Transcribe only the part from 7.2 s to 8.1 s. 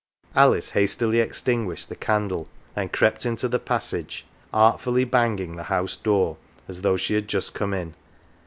just come in.